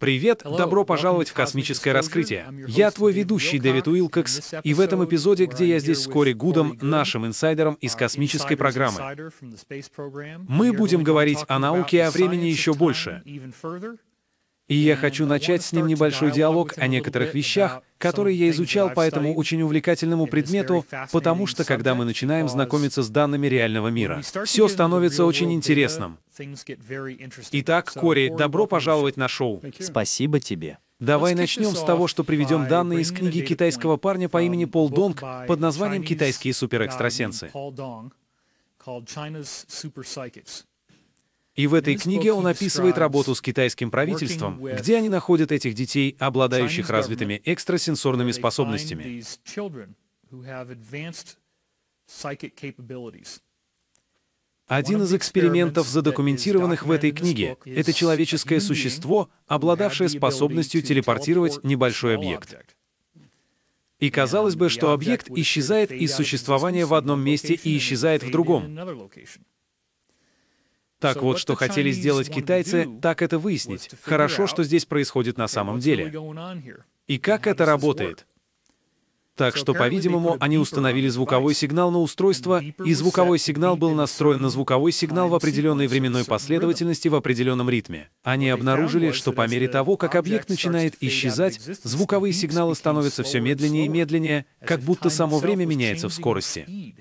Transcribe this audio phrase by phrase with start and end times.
[0.00, 2.46] Привет, добро пожаловать в космическое раскрытие.
[2.66, 6.78] Я твой ведущий Дэвид Уилкокс, и в этом эпизоде, где я здесь с Кори Гудом,
[6.80, 9.30] нашим инсайдером из космической программы,
[10.48, 13.22] мы будем говорить о науке и о времени еще больше.
[14.70, 19.00] И я хочу начать с ним небольшой диалог о некоторых вещах, которые я изучал по
[19.00, 24.68] этому очень увлекательному предмету, потому что когда мы начинаем знакомиться с данными реального мира, все
[24.68, 26.18] становится очень интересным.
[27.50, 29.60] Итак, Кори, добро пожаловать на шоу.
[29.80, 30.78] Спасибо тебе.
[31.00, 35.20] Давай начнем с того, что приведем данные из книги китайского парня по имени Пол Донг
[35.48, 37.50] под названием «Китайские суперэкстрасенсы».
[41.60, 46.16] И в этой книге он описывает работу с китайским правительством, где они находят этих детей,
[46.18, 49.22] обладающих развитыми экстрасенсорными способностями.
[54.66, 62.56] Один из экспериментов, задокументированных в этой книге, это человеческое существо, обладавшее способностью телепортировать небольшой объект.
[63.98, 68.78] И казалось бы, что объект исчезает из существования в одном месте и исчезает в другом.
[71.00, 73.90] Так вот, что хотели сделать китайцы, так это выяснить.
[74.02, 76.12] Хорошо, что здесь происходит на самом деле.
[77.06, 78.26] И как это работает?
[79.40, 84.50] Так что, по-видимому, они установили звуковой сигнал на устройство, и звуковой сигнал был настроен на
[84.50, 88.10] звуковой сигнал в определенной временной последовательности в определенном ритме.
[88.22, 93.86] Они обнаружили, что по мере того, как объект начинает исчезать, звуковые сигналы становятся все медленнее
[93.86, 96.94] и медленнее, как будто само время меняется в скорости.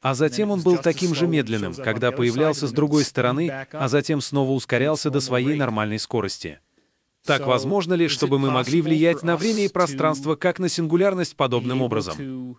[0.00, 4.52] А затем он был таким же медленным, когда появлялся с другой стороны, а затем снова
[4.52, 6.60] ускорялся до своей нормальной скорости.
[7.24, 11.82] Так возможно ли, чтобы мы могли влиять на время и пространство как на сингулярность подобным
[11.82, 12.56] образом?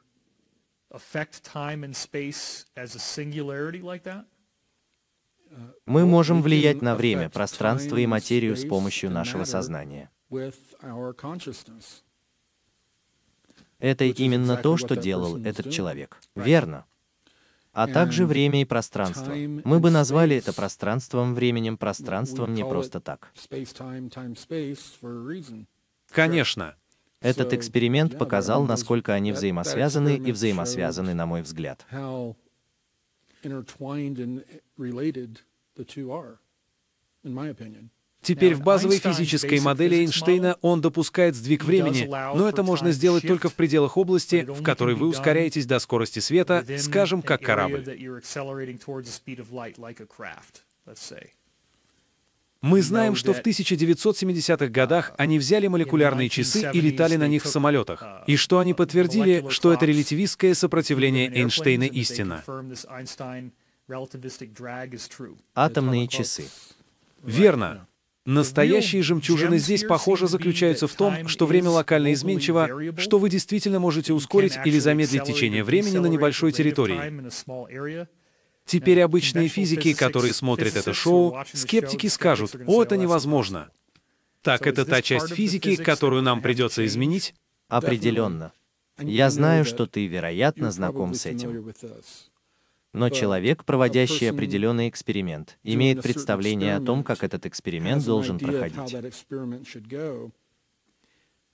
[5.86, 10.12] Мы можем влиять на время, пространство и материю с помощью нашего сознания.
[13.80, 16.20] Это именно то, что делал этот человек.
[16.36, 16.86] Верно
[17.78, 19.34] а также время и пространство.
[19.34, 23.32] Мы бы назвали это пространством, временем, пространством не просто так.
[26.10, 26.76] Конечно.
[27.22, 31.86] Этот эксперимент показал, насколько они взаимосвязаны и взаимосвязаны, на мой взгляд.
[38.28, 43.48] Теперь в базовой физической модели Эйнштейна он допускает сдвиг времени, но это можно сделать только
[43.48, 47.86] в пределах области, в которой вы ускоряетесь до скорости света, скажем, как корабль.
[52.60, 57.48] Мы знаем, что в 1970-х годах они взяли молекулярные часы и летали на них в
[57.48, 62.44] самолетах, и что они подтвердили, что это релятивистское сопротивление Эйнштейна истина.
[65.56, 66.50] Атомные часы.
[67.24, 67.88] Верно.
[68.28, 74.12] Настоящие жемчужины здесь, похоже, заключаются в том, что время локально изменчиво, что вы действительно можете
[74.12, 77.00] ускорить или замедлить течение времени на небольшой территории.
[78.66, 83.70] Теперь обычные физики, которые смотрят это шоу, скептики скажут, «О, это невозможно».
[84.42, 87.34] Так, это та часть физики, которую нам придется изменить?
[87.70, 88.52] Определенно.
[89.00, 91.74] Я знаю, что ты, вероятно, знаком с этим.
[92.98, 98.96] Но человек, проводящий определенный эксперимент, имеет представление о том, как этот эксперимент должен проходить,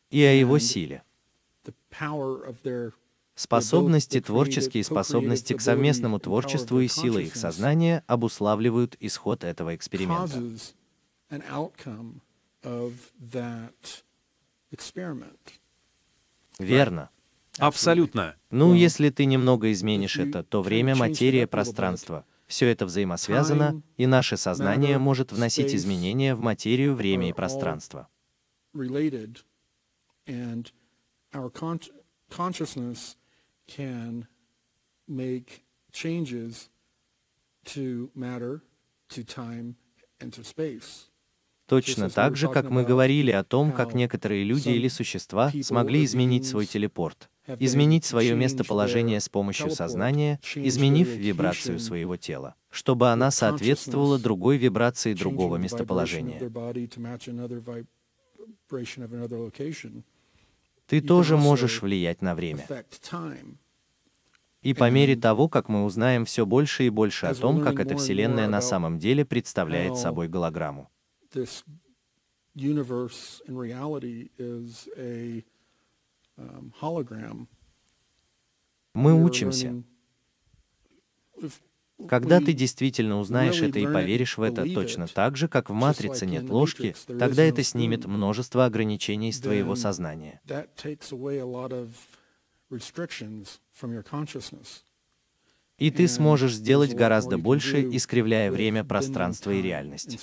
[0.09, 1.03] и о его силе.
[3.35, 10.41] Способности, творческие способности к совместному творчеству и сила их сознания обуславливают исход этого эксперимента.
[16.59, 17.09] Верно.
[17.59, 18.35] Абсолютно.
[18.49, 24.37] Ну, если ты немного изменишь это, то время, материя, пространство— все это взаимосвязано, и наше
[24.37, 28.07] сознание может вносить изменения в материю, время и пространство.
[41.67, 46.45] Точно так же, как мы говорили о том, как некоторые люди или существа смогли изменить
[46.45, 47.29] свой телепорт,
[47.59, 55.13] изменить свое местоположение с помощью сознания, изменив вибрацию своего тела, чтобы она соответствовала другой вибрации
[55.13, 56.39] другого местоположения.
[60.87, 62.65] Ты тоже можешь влиять на время.
[64.61, 67.97] И по мере того, как мы узнаем все больше и больше о том, как эта
[67.97, 70.89] Вселенная на самом деле представляет собой голограмму,
[78.93, 79.83] мы учимся.
[82.07, 86.25] Когда ты действительно узнаешь это и поверишь в это точно так же, как в «Матрице»
[86.25, 90.41] нет ложки, тогда это снимет множество ограничений из твоего сознания.
[95.77, 100.19] И ты сможешь сделать гораздо больше, искривляя время, пространство и реальность.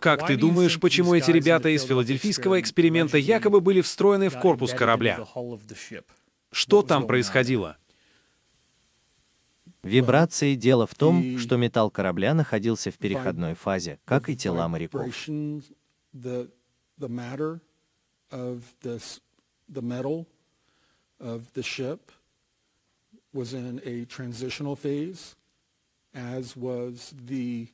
[0.00, 5.26] Как ты думаешь, почему эти ребята из филадельфийского эксперимента якобы были встроены в корпус корабля?
[6.50, 7.76] Что там происходило?
[9.82, 15.06] Вибрации дело в том, что металл корабля находился в переходной фазе, как и тела моряков.
[23.32, 25.36] was in a transitional phase,
[26.14, 27.68] as was the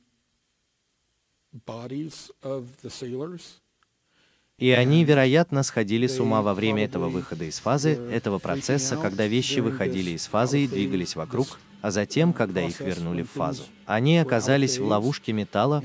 [4.59, 9.27] и они, вероятно, сходили с ума во время этого выхода из фазы, этого процесса, когда
[9.27, 13.63] вещи выходили из фазы и двигались вокруг, а затем, когда их вернули в фазу.
[13.85, 15.83] Они оказались в ловушке металла,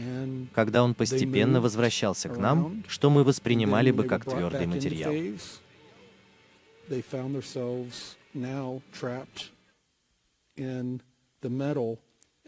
[0.55, 5.13] когда он постепенно возвращался к нам, что мы воспринимали бы как твердый материал.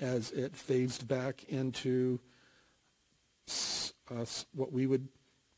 [0.01, 2.19] as it phased back into
[4.11, 5.09] us what we would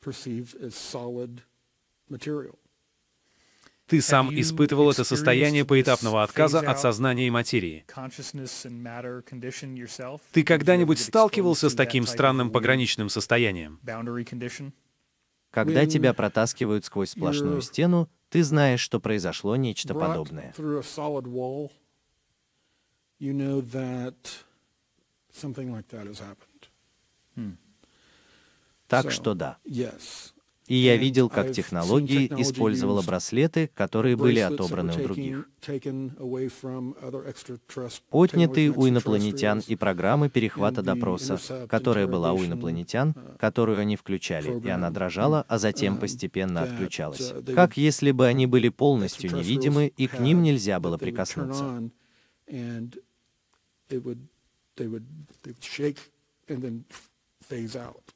[0.01, 1.43] perceive as solid
[2.09, 2.59] material.
[3.87, 7.85] Ты сам испытывал это состояние поэтапного отказа от сознания и материи.
[10.33, 13.79] Ты когда-нибудь сталкивался с таким странным пограничным состоянием?
[15.53, 20.53] Когда тебя протаскивают сквозь сплошную стену, ты знаешь, что произошло нечто подобное.
[28.89, 29.59] Так что да.
[30.67, 35.49] И я видел, как технологии использовала браслеты, которые были отобраны у других.
[38.11, 41.39] Отняты у инопланетян и программы перехвата допроса,
[41.69, 47.33] которая была у инопланетян, которую они включали, и она дрожала, а затем постепенно отключалась.
[47.55, 51.91] Как если бы они были полностью невидимы, и к ним нельзя было прикоснуться.
[57.49, 58.16] phase out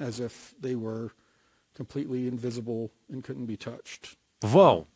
[0.00, 1.10] as if they were
[1.74, 4.16] completely invisible and couldn't be touched.
[4.42, 4.86] Вау!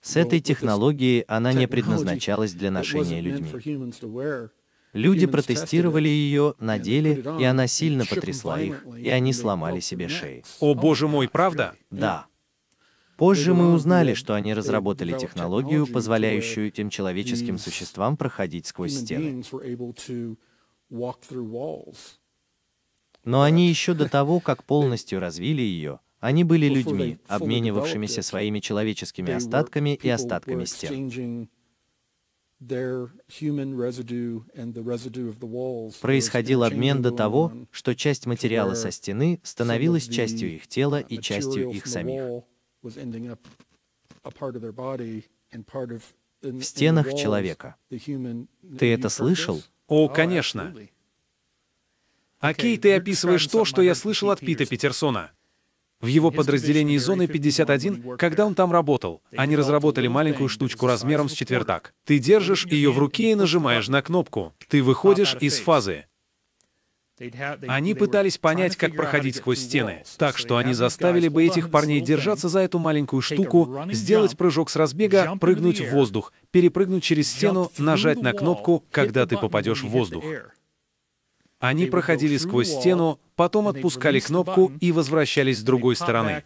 [0.00, 3.50] С этой технологией она не предназначалась для ношения людьми.
[4.94, 10.44] Люди протестировали ее, надели, и она сильно потрясла их, и они сломали себе шеи.
[10.60, 11.74] О боже мой, правда?
[11.90, 12.26] Да.
[13.16, 19.42] Позже мы узнали, что они разработали технологию, позволяющую этим человеческим существам проходить сквозь стены.
[23.24, 29.32] Но они еще до того, как полностью развили ее, они были людьми, обменивавшимися своими человеческими
[29.32, 31.48] остатками и остатками стен.
[36.00, 41.70] Происходил обмен до того, что часть материала со стены становилась частью их тела и частью
[41.70, 42.42] их самих.
[46.42, 47.76] В стенах человека.
[47.90, 49.62] Ты это слышал?
[49.86, 50.74] О, конечно.
[52.40, 55.30] Окей, ты описываешь то, что я слышал от Пита Петерсона.
[56.00, 61.32] В его подразделении зоны 51, когда он там работал, они разработали маленькую штучку размером с
[61.32, 61.92] четвертак.
[62.04, 64.54] Ты держишь ее в руке и нажимаешь на кнопку.
[64.68, 66.04] Ты выходишь из фазы.
[67.66, 72.48] Они пытались понять, как проходить сквозь стены, так что они заставили бы этих парней держаться
[72.48, 78.22] за эту маленькую штуку, сделать прыжок с разбега, прыгнуть в воздух, перепрыгнуть через стену, нажать
[78.22, 80.24] на кнопку, когда ты попадешь в воздух.
[81.58, 86.42] Они проходили сквозь стену, потом отпускали кнопку и возвращались с другой стороны.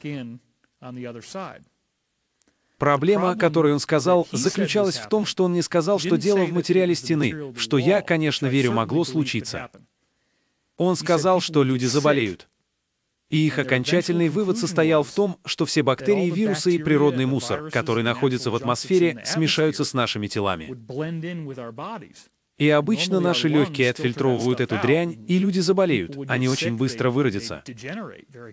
[2.79, 6.53] Проблема, о которой он сказал, заключалась в том, что он не сказал, что дело в
[6.53, 9.71] материале стены, что я, конечно, верю, могло случиться.
[10.77, 12.49] Он сказал, что люди заболеют.
[13.31, 18.03] И их окончательный вывод состоял в том, что все бактерии, вирусы и природный мусор, который
[18.03, 20.77] находится в атмосфере, смешаются с нашими телами.
[22.59, 26.17] И обычно наши легкие отфильтровывают эту дрянь, и люди заболеют.
[26.29, 27.65] Они очень быстро выродятся.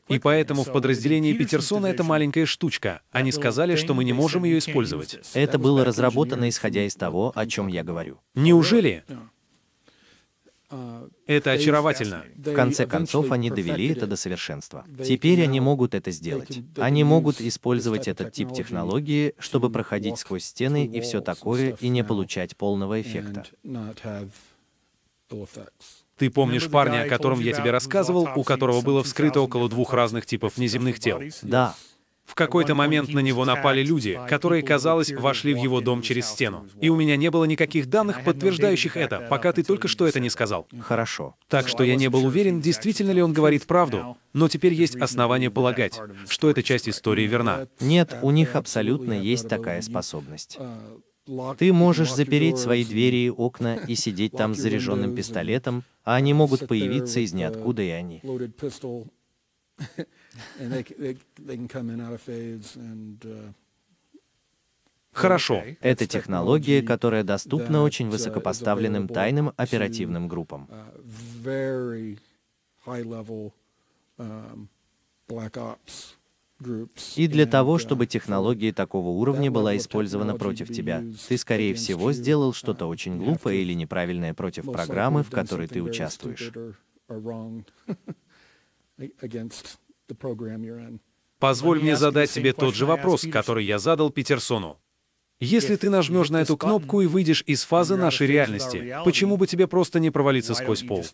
[0.07, 3.01] И поэтому в подразделении Петерсона это маленькая штучка.
[3.11, 5.19] Они сказали, что мы не можем ее использовать.
[5.33, 8.19] Это было разработано исходя из того, о чем я говорю.
[8.35, 9.03] Неужели?
[11.25, 12.25] Это очаровательно.
[12.35, 14.85] В конце концов, они довели это до совершенства.
[15.03, 16.59] Теперь они могут это сделать.
[16.77, 22.03] Они могут использовать этот тип технологии, чтобы проходить сквозь стены и все такое, и не
[22.03, 23.45] получать полного эффекта.
[26.17, 30.25] Ты помнишь парня, о котором я тебе рассказывал, у которого было вскрыто около двух разных
[30.25, 31.21] типов внеземных тел?
[31.41, 31.75] Да.
[32.29, 36.67] В какой-то момент на него напали люди, которые, казалось, вошли в его дом через стену.
[36.79, 40.29] И у меня не было никаких данных, подтверждающих это, пока ты только что это не
[40.29, 40.67] сказал.
[40.79, 41.35] Хорошо.
[41.47, 45.49] Так что я не был уверен, действительно ли он говорит правду, но теперь есть основания
[45.49, 47.67] полагать, что эта часть истории верна.
[47.79, 50.59] Нет, у них абсолютно есть такая способность.
[51.57, 56.35] Ты можешь запереть свои двери и окна и сидеть там с заряженным пистолетом, а они
[56.35, 58.21] могут появиться из ниоткуда, и они.
[65.11, 65.63] Хорошо.
[65.81, 70.69] Это технология, которая доступна очень высокопоставленным тайным оперативным группам.
[77.15, 82.53] И для того, чтобы технология такого уровня была использована против тебя, ты, скорее всего, сделал
[82.53, 86.51] что-то очень глупое или неправильное против программы, в которой ты участвуешь.
[91.39, 94.79] Позволь мне задать тебе тот же вопрос, который я задал Питерсону.
[95.39, 99.67] Если ты нажмешь на эту кнопку и выйдешь из фазы нашей реальности, почему бы тебе
[99.67, 101.05] просто не провалиться сквозь пол?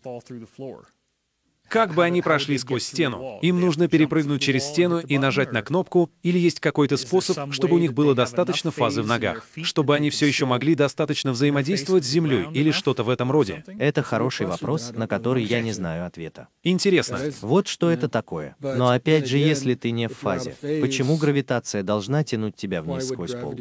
[1.70, 6.12] Как бы они прошли сквозь стену, им нужно перепрыгнуть через стену и нажать на кнопку,
[6.24, 10.26] или есть какой-то способ, чтобы у них было достаточно фазы в ногах, чтобы они все
[10.26, 13.64] еще могли достаточно взаимодействовать с Землей или что-то в этом роде?
[13.80, 16.48] Это хороший вопрос, на который я не знаю ответа.
[16.64, 17.20] Интересно.
[17.42, 18.56] Вот что это такое.
[18.60, 23.34] Но опять же, если ты не в фазе, почему гравитация должна тянуть тебя вниз сквозь
[23.34, 23.56] пол?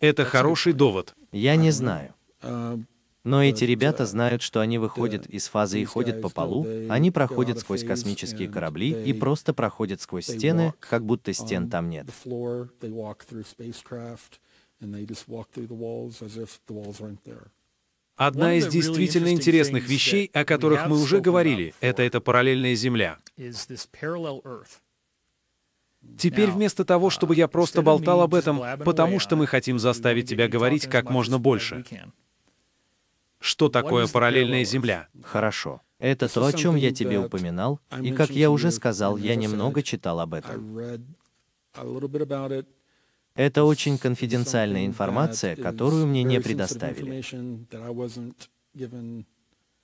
[0.00, 1.14] Это хороший довод.
[1.32, 2.14] Я не знаю.
[3.24, 7.58] Но эти ребята знают, что они выходят из фазы и ходят по полу, они проходят
[7.58, 12.06] сквозь космические корабли и просто проходят сквозь стены, как будто стен там нет.
[18.16, 23.18] Одна из действительно интересных вещей, о которых мы уже говорили, это эта параллельная Земля.
[26.18, 30.48] Теперь вместо того, чтобы я просто болтал об этом, потому что мы хотим заставить тебя
[30.48, 31.84] говорить как можно больше.
[33.44, 35.08] Что такое параллельная Земля?
[35.22, 35.82] Хорошо.
[35.98, 40.20] Это то, о чем я тебе упоминал, и, как я уже сказал, я немного читал
[40.20, 40.78] об этом.
[43.34, 47.22] Это очень конфиденциальная информация, которую мне не предоставили.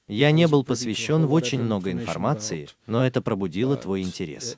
[0.08, 4.56] Я не был посвящен в очень много информации, но это пробудило твой интерес.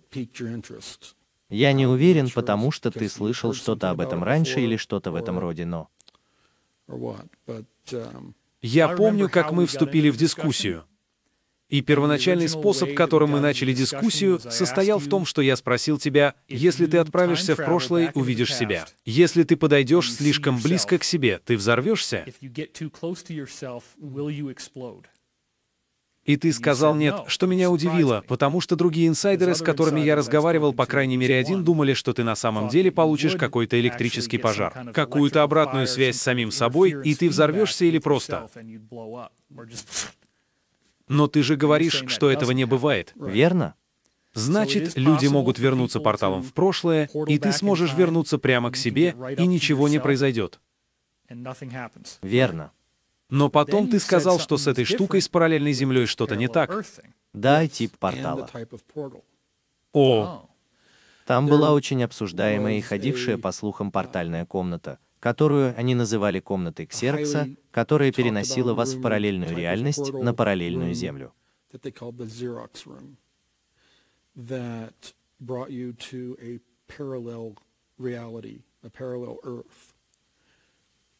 [1.50, 5.40] Я не уверен, потому что ты слышал что-то об этом раньше или что-то в этом
[5.40, 5.88] роде, но...
[8.62, 10.84] Я помню, как мы вступили в дискуссию.
[11.68, 16.86] И первоначальный способ, которым мы начали дискуссию, состоял в том, что я спросил тебя, если
[16.86, 18.86] ты отправишься в прошлое, увидишь себя.
[19.06, 22.26] Если ты подойдешь слишком близко к себе, ты взорвешься?
[26.24, 30.72] И ты сказал нет, что меня удивило, потому что другие инсайдеры, с которыми я разговаривал,
[30.72, 35.42] по крайней мере один, думали, что ты на самом деле получишь какой-то электрический пожар, какую-то
[35.42, 38.48] обратную связь с самим собой, и ты взорвешься или просто...
[41.08, 43.12] Но ты же говоришь, что этого не бывает.
[43.16, 43.74] Верно?
[44.34, 49.46] Значит, люди могут вернуться порталом в прошлое, и ты сможешь вернуться прямо к себе, и
[49.46, 50.60] ничего не произойдет.
[52.22, 52.72] Верно.
[53.32, 56.84] Но потом ты сказал, что с этой штукой с параллельной Землей что-то не так.
[57.32, 58.46] Да, тип портала.
[59.94, 60.50] О!
[61.24, 67.48] Там была очень обсуждаемая и ходившая по слухам портальная комната, которую они называли комнатой Ксеркса,
[67.70, 71.32] которая переносила вас в параллельную реальность на параллельную Землю.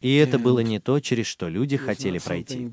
[0.02, 2.71] И это было не то, через что люди хотели пройти.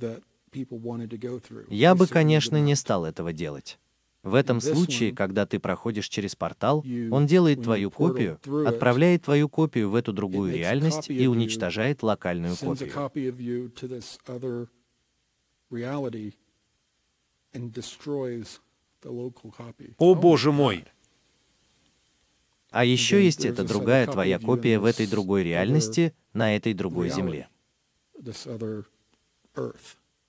[1.70, 3.80] Я бы, конечно, не стал этого делать.
[4.22, 9.90] В этом случае, когда ты проходишь через портал, он делает твою копию, отправляет твою копию
[9.90, 12.92] в эту другую реальность и уничтожает локальную копию.
[19.98, 20.86] О боже мой!
[22.72, 27.48] А еще есть эта другая твоя копия в этой другой реальности, на этой другой земле.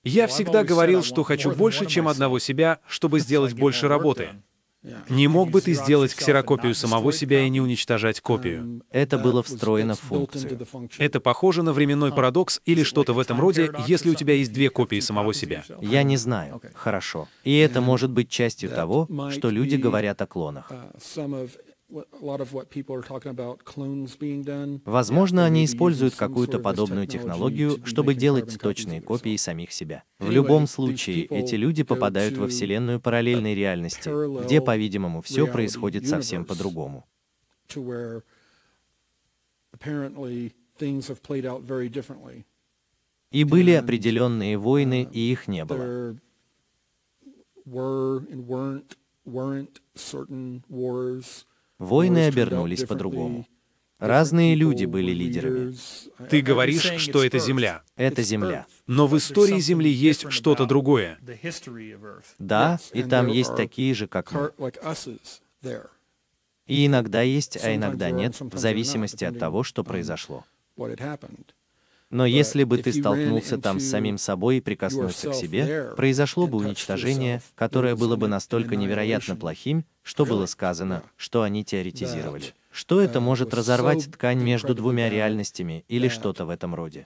[0.03, 4.29] Я всегда говорил, что хочу больше, чем одного себя, чтобы сделать больше работы.
[5.09, 8.81] Не мог бы ты сделать ксерокопию самого себя и не уничтожать копию?
[8.89, 10.67] Это было встроено в функцию.
[10.97, 14.71] Это похоже на временной парадокс или что-то в этом роде, если у тебя есть две
[14.71, 15.63] копии самого себя.
[15.81, 16.61] Я не знаю.
[16.73, 17.27] Хорошо.
[17.43, 20.71] И это может быть частью того, что люди говорят о клонах.
[24.85, 30.03] Возможно, они используют какую-то подобную технологию, чтобы делать точные копии самих себя.
[30.19, 34.09] В любом случае, эти люди попадают во вселенную параллельной реальности,
[34.43, 37.05] где, по-видимому, все происходит совсем по-другому.
[43.31, 46.17] И были определенные войны, и их не было.
[51.81, 53.47] Войны обернулись по-другому.
[53.97, 55.75] Разные люди были лидерами.
[56.29, 57.81] Ты говоришь, что это Земля.
[57.95, 58.67] Это Земля.
[58.85, 61.17] Но в истории Земли есть что-то другое.
[62.37, 64.51] Да, и там есть такие же, как мы.
[66.67, 70.45] И иногда есть, а иногда нет, в зависимости от того, что произошло.
[72.11, 76.57] Но если бы ты столкнулся там с самим собой и прикоснулся к себе, произошло бы
[76.57, 82.53] уничтожение, которое было бы настолько невероятно плохим, что было сказано, что они теоретизировали.
[82.71, 87.03] Что это uh, может разорвать ткань между двумя реальностями или что-то в этом роде?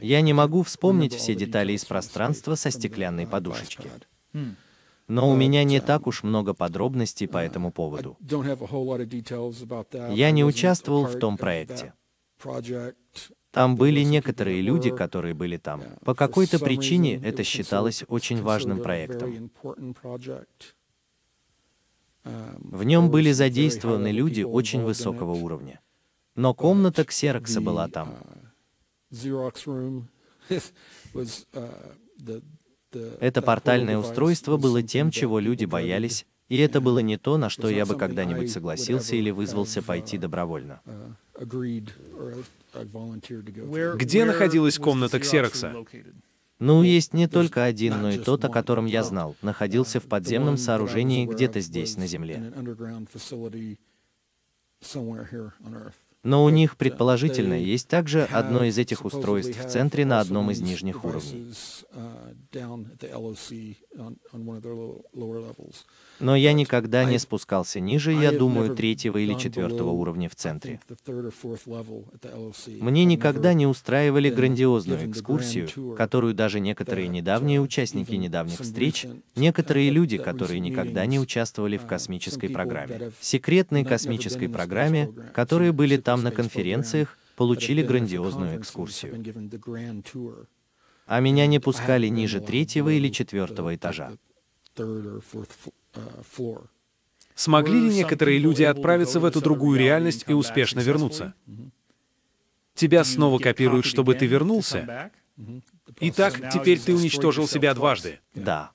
[0.00, 3.90] Я не могу вспомнить все детали из пространства со стеклянной подушечки.
[5.06, 8.16] Но у меня не так уж много подробностей по этому поводу.
[10.10, 11.92] Я не участвовал в том проекте.
[13.50, 15.82] Там были некоторые люди, которые были там.
[16.04, 19.50] По какой-то причине это считалось очень важным проектом.
[22.24, 25.80] В нем были задействованы люди очень высокого уровня.
[26.34, 28.16] Но комната ксерокса была там.
[33.20, 37.68] Это портальное устройство было тем, чего люди боялись, и это было не то, на что
[37.68, 40.80] я бы когда-нибудь согласился или вызвался пойти добровольно.
[43.96, 45.74] Где находилась комната Ксерокса?
[46.60, 50.56] Ну, есть не только один, но и тот, о котором я знал, находился в подземном
[50.56, 52.52] сооружении где-то здесь, на Земле.
[56.24, 60.60] Но у них, предположительно, есть также одно из этих устройств в центре на одном из
[60.60, 61.52] нижних уровней.
[66.20, 70.80] Но я никогда не спускался ниже, я думаю, третьего или четвертого уровня в центре.
[72.66, 79.06] Мне никогда не устраивали грандиозную экскурсию, которую даже некоторые недавние участники недавних встреч,
[79.36, 86.13] некоторые люди, которые никогда не участвовали в космической программе, секретной космической программе, которые были там
[86.22, 89.22] на конференциях, получили грандиозную экскурсию.
[91.06, 94.12] А меня не пускали ниже третьего или четвертого этажа.
[97.34, 101.34] Смогли ли некоторые люди отправиться в эту другую реальность и успешно вернуться?
[102.74, 105.10] Тебя снова копируют, чтобы ты вернулся?
[106.00, 108.20] Итак, теперь ты уничтожил себя дважды.
[108.34, 108.73] Да.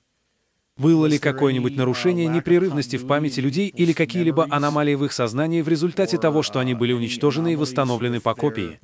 [0.80, 5.68] Было ли какое-нибудь нарушение непрерывности в памяти людей или какие-либо аномалии в их сознании в
[5.68, 8.78] результате того, что они были уничтожены и восстановлены по копии?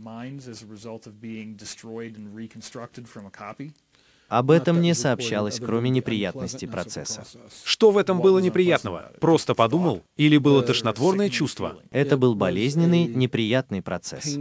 [4.29, 7.25] Об этом не сообщалось, кроме неприятности процесса.
[7.65, 9.13] Что в этом было неприятного?
[9.19, 10.03] Просто подумал?
[10.19, 11.79] Или было тошнотворное чувство?
[11.91, 14.37] Это был болезненный, неприятный процесс.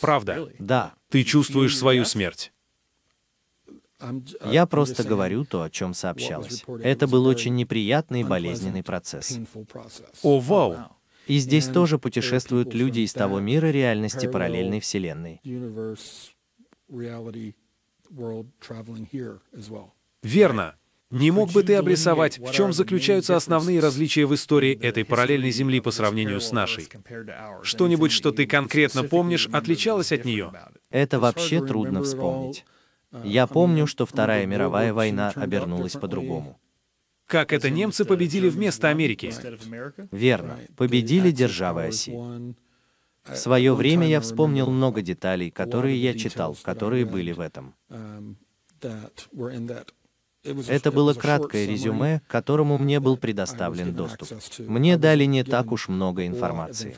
[0.00, 0.48] Правда?
[0.58, 0.94] Да.
[1.08, 2.50] Ты чувствуешь свою смерть.
[4.44, 6.64] Я просто говорю то, о чем сообщалось.
[6.82, 9.38] Это был очень неприятный и болезненный процесс.
[10.22, 10.76] О, вау!
[11.26, 15.40] И здесь тоже путешествуют люди из того мира реальности параллельной Вселенной.
[20.22, 20.74] Верно.
[21.10, 25.80] Не мог бы ты обрисовать, в чем заключаются основные различия в истории этой параллельной Земли
[25.80, 26.86] по сравнению с нашей?
[27.62, 30.52] Что-нибудь, что ты конкретно помнишь, отличалось от нее?
[30.90, 32.64] Это вообще трудно вспомнить.
[33.24, 36.58] Я помню, что Вторая мировая война обернулась по-другому.
[37.26, 39.32] Как это немцы победили вместо Америки?
[40.10, 40.58] Верно.
[40.76, 42.12] Победили державы оси.
[43.24, 47.74] В свое время я вспомнил много деталей, которые я читал, которые были в этом.
[50.42, 54.28] Это было краткое резюме, к которому мне был предоставлен доступ.
[54.60, 56.96] Мне дали не так уж много информации.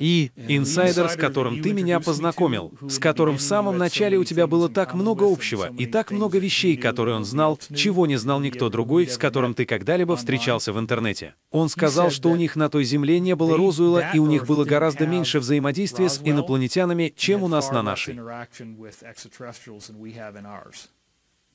[0.00, 4.68] И инсайдер, с которым ты меня познакомил, с которым в самом начале у тебя было
[4.68, 9.06] так много общего и так много вещей, которые он знал, чего не знал никто другой,
[9.06, 11.34] с которым ты когда-либо встречался в интернете.
[11.50, 14.64] Он сказал, что у них на той земле не было Розуэла, и у них было
[14.64, 18.18] гораздо меньше взаимодействия с инопланетянами, чем у нас на нашей.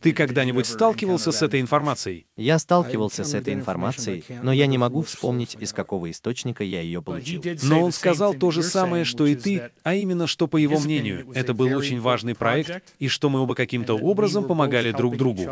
[0.05, 2.27] Ты когда-нибудь сталкивался с этой информацией?
[2.37, 7.01] Я сталкивался с этой информацией, но я не могу вспомнить, из какого источника я ее
[7.01, 7.41] получил.
[7.63, 11.27] Но он сказал то же самое, что и ты, а именно, что, по его мнению,
[11.33, 15.49] это был очень важный проект, и что мы оба каким-то образом помогали друг другу.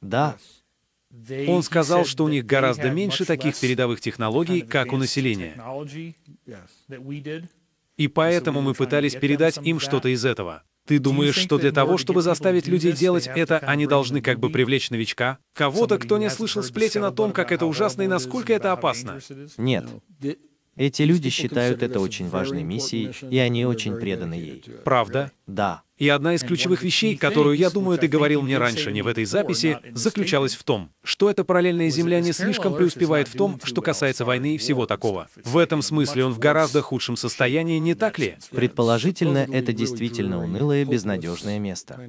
[0.00, 0.36] Да.
[1.46, 5.54] Он сказал, что у них гораздо меньше таких передовых технологий, как у населения.
[7.96, 10.64] И поэтому мы пытались передать им что-то из этого.
[10.86, 14.90] Ты думаешь, что для того, чтобы заставить людей делать это, они должны как бы привлечь
[14.90, 15.38] новичка?
[15.54, 19.20] Кого-то, кто не слышал сплетен о том, как это ужасно и насколько это опасно?
[19.56, 19.86] Нет.
[20.76, 24.64] Эти люди считают это очень важной миссией, и они очень преданы ей.
[24.84, 25.30] Правда?
[25.46, 25.82] Да.
[26.00, 29.26] И одна из ключевых вещей, которую, я думаю, ты говорил мне раньше, не в этой
[29.26, 34.24] записи, заключалась в том, что эта параллельная Земля не слишком преуспевает в том, что касается
[34.24, 35.28] войны и всего такого.
[35.44, 38.38] В этом смысле он в гораздо худшем состоянии, не так ли?
[38.50, 42.00] Предположительно, это действительно унылое, безнадежное место.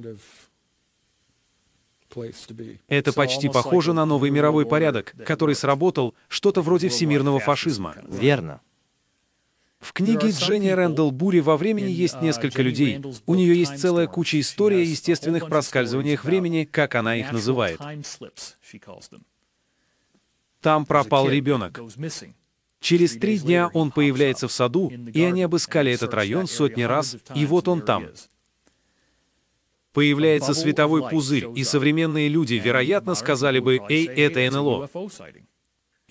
[2.88, 7.94] Это почти похоже на новый мировой порядок, который сработал, что-то вроде всемирного фашизма.
[8.08, 8.62] Верно.
[9.82, 13.02] В книге Дженни Рэндалл Бури во времени есть несколько людей.
[13.26, 17.80] У нее есть целая куча историй о естественных проскальзываниях времени, как она их называет.
[20.60, 21.80] Там пропал ребенок.
[22.78, 27.44] Через три дня он появляется в саду, и они обыскали этот район сотни раз, и
[27.44, 28.06] вот он там.
[29.92, 34.88] Появляется световой пузырь, и современные люди, вероятно, сказали бы, «Эй, это НЛО».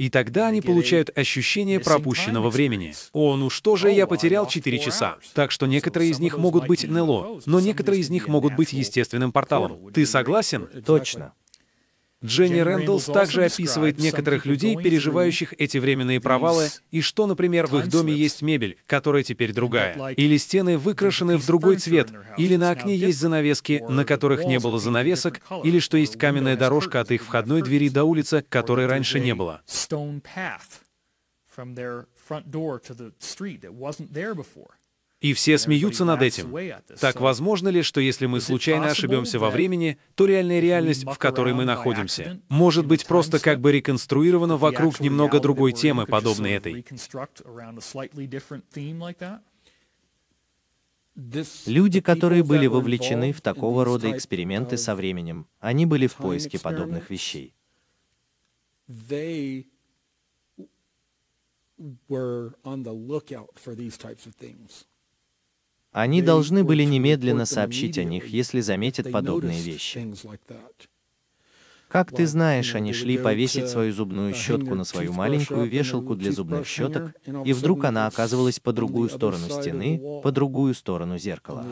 [0.01, 2.95] И тогда они получают ощущение пропущенного времени.
[3.13, 5.17] О, ну что же, я потерял 4 часа.
[5.35, 9.31] Так что некоторые из них могут быть НЛО, но некоторые из них могут быть естественным
[9.31, 9.91] порталом.
[9.93, 10.67] Ты согласен?
[10.83, 11.33] Точно.
[12.23, 17.89] Дженни Рэндаллс также описывает некоторых людей, переживающих эти временные провалы, и что, например, в их
[17.89, 22.95] доме есть мебель, которая теперь другая, или стены выкрашены в другой цвет, или на окне
[22.95, 27.61] есть занавески, на которых не было занавесок, или что есть каменная дорожка от их входной
[27.61, 29.61] двери до улицы, которой раньше не было.
[35.21, 36.51] И все смеются над этим.
[36.99, 41.53] Так возможно ли, что если мы случайно ошибемся во времени, то реальная реальность, в которой
[41.53, 46.83] мы находимся, может быть просто как бы реконструирована вокруг немного другой темы, подобной этой?
[51.65, 57.09] Люди, которые были вовлечены в такого рода эксперименты со временем, они были в поиске подобных
[57.09, 57.53] вещей.
[62.07, 64.85] were on the lookout for these types of things.
[65.91, 70.13] Они должны были немедленно сообщить о них, если заметят подобные вещи.
[71.89, 76.65] Как ты знаешь, они шли повесить свою зубную щетку на свою маленькую вешалку для зубных
[76.65, 77.13] щеток,
[77.45, 81.65] и вдруг она оказывалась по другую сторону стены, по другую сторону зеркала.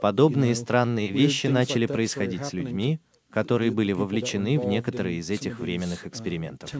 [0.00, 6.06] Подобные странные вещи начали происходить с людьми, которые были вовлечены в некоторые из этих временных
[6.06, 6.70] экспериментов.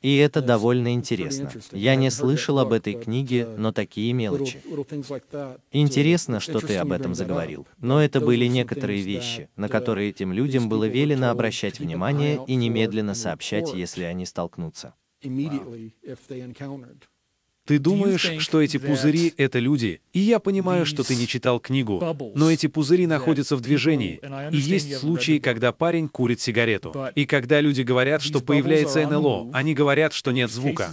[0.00, 1.50] И это довольно интересно.
[1.72, 4.62] Я не слышал об этой книге, но такие мелочи.
[5.72, 7.66] Интересно, что ты об этом заговорил.
[7.78, 13.14] Но это были некоторые вещи, на которые этим людям было велено обращать внимание и немедленно
[13.14, 14.94] сообщать, если они столкнутся.
[17.70, 22.02] Ты думаешь, что эти пузыри— это люди, и я понимаю, что ты не читал книгу,
[22.34, 26.92] но эти пузыри находятся в движении, и есть случаи, когда парень курит сигарету.
[27.14, 30.92] И когда люди говорят, что появляется НЛО, они говорят, что нет звука.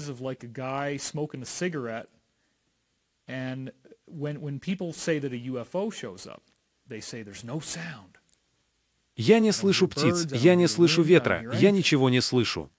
[9.16, 12.70] Я не слышу птиц, я не слышу ветра, я ничего не слышу.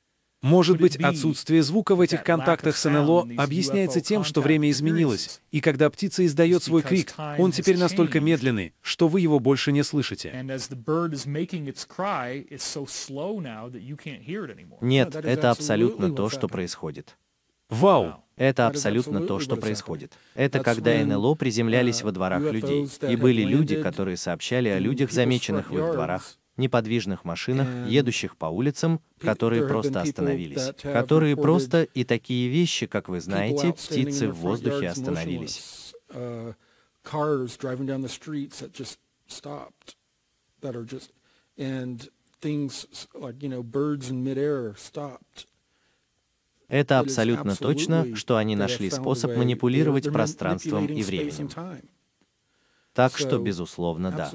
[0.43, 5.61] Может быть, отсутствие звука в этих контактах с НЛО объясняется тем, что время изменилось, и
[5.61, 10.33] когда птица издает свой крик, он теперь настолько медленный, что вы его больше не слышите.
[14.81, 17.17] Нет, это абсолютно то, что происходит.
[17.69, 18.25] Вау!
[18.37, 20.13] Это абсолютно то, что происходит.
[20.35, 25.71] Это когда НЛО приземлялись во дворах людей, и были люди, которые сообщали о людях, замеченных
[25.71, 30.73] в их дворах, неподвижных машинах, едущих по улицам, которые просто остановились.
[30.83, 35.95] Которые просто и такие вещи, как вы знаете, птицы в воздухе остановились.
[46.69, 51.51] Это абсолютно точно, что они нашли способ манипулировать пространством и временем.
[52.93, 54.31] Так что, безусловно, да.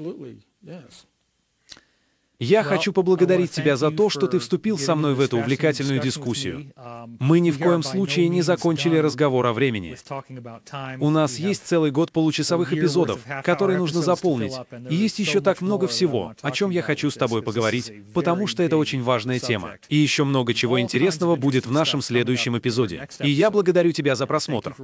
[2.44, 6.72] Я хочу поблагодарить тебя за то, что ты вступил со мной в эту увлекательную дискуссию.
[7.18, 9.96] Мы ни в коем случае не закончили разговор о времени.
[11.00, 14.52] У нас есть целый год получасовых эпизодов, которые нужно заполнить,
[14.90, 18.62] и есть еще так много всего, о чем я хочу с тобой поговорить, потому что
[18.62, 19.76] это очень важная тема.
[19.88, 23.08] И еще много чего интересного будет в нашем следующем эпизоде.
[23.20, 24.74] И я благодарю тебя за просмотр.